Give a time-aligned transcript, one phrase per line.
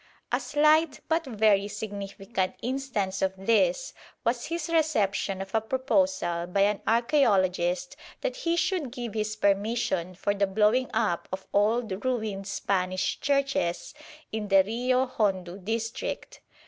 [0.31, 3.93] A slight but very significant instance of this
[4.23, 10.15] was his reception of a proposal by an archæologist that he should give his permission
[10.15, 13.93] for the blowing up of old ruined Spanish churches
[14.31, 16.41] in the Rio Hondu district.